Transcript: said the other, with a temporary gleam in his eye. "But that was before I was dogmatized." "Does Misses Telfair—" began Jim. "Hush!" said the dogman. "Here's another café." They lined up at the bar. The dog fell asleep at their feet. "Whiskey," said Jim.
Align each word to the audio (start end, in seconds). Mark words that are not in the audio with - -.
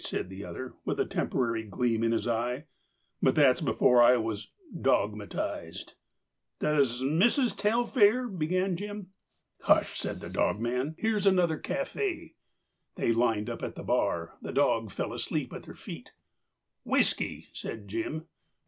said 0.03 0.29
the 0.31 0.43
other, 0.43 0.73
with 0.83 0.99
a 0.99 1.05
temporary 1.05 1.61
gleam 1.61 2.03
in 2.03 2.11
his 2.11 2.27
eye. 2.27 2.65
"But 3.21 3.35
that 3.35 3.57
was 3.61 3.61
before 3.61 4.01
I 4.01 4.17
was 4.17 4.47
dogmatized." 4.75 5.93
"Does 6.57 7.03
Misses 7.03 7.53
Telfair—" 7.55 8.27
began 8.27 8.75
Jim. 8.75 9.11
"Hush!" 9.59 9.99
said 9.99 10.15
the 10.15 10.27
dogman. 10.31 10.95
"Here's 10.97 11.27
another 11.27 11.59
café." 11.59 12.33
They 12.95 13.11
lined 13.11 13.47
up 13.47 13.61
at 13.61 13.75
the 13.75 13.83
bar. 13.83 14.39
The 14.41 14.51
dog 14.51 14.89
fell 14.89 15.13
asleep 15.13 15.53
at 15.53 15.65
their 15.65 15.75
feet. 15.75 16.13
"Whiskey," 16.83 17.49
said 17.53 17.87
Jim. 17.87 18.25